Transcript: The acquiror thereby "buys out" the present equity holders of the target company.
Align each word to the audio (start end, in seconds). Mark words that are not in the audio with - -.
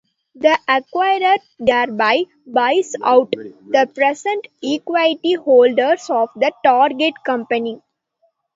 The 0.33 0.57
acquiror 0.67 1.37
thereby 1.59 2.23
"buys 2.47 2.93
out" 3.03 3.29
the 3.33 3.87
present 3.93 4.47
equity 4.65 5.33
holders 5.35 6.09
of 6.09 6.29
the 6.35 6.51
target 6.65 7.13
company. 7.23 7.83